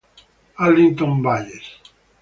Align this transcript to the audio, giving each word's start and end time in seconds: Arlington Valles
Arlington 0.57 1.21
Valles 1.21 1.77